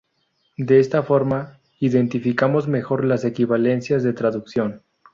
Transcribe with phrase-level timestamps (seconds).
[0.57, 4.81] De esta forma, identificamos mejor las equivalencias de traducción.